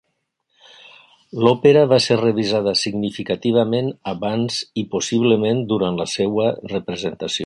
[1.47, 7.37] L'òpera va ser revisada significativament abans i possiblement durant la seva representació.